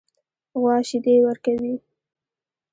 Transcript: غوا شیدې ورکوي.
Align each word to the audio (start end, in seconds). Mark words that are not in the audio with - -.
غوا 0.59 0.75
شیدې 0.87 1.15
ورکوي. 1.27 1.75